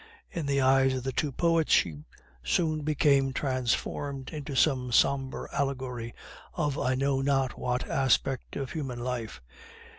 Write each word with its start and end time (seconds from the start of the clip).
In 0.31 0.47
the 0.47 0.61
eyes 0.61 0.95
of 0.95 1.03
the 1.03 1.11
two 1.11 1.31
poets 1.31 1.71
she 1.71 2.03
soon 2.43 2.81
became 2.81 3.33
transformed 3.33 4.31
into 4.31 4.55
some 4.55 4.91
sombre 4.91 5.47
allegory, 5.53 6.15
of 6.55 6.79
I 6.79 6.95
know 6.95 7.21
not 7.21 7.55
what 7.59 7.87
aspect 7.87 8.55
of 8.55 8.71
human 8.71 8.97
life. 9.03 9.43